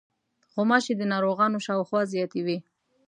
[0.53, 2.57] غوماشې د ناروغانو شاوخوا زیاتې وي.